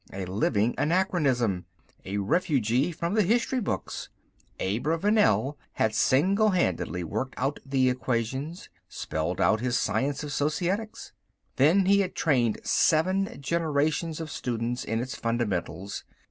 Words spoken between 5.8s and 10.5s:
singlehandedly worked out the equations, spelled out his science of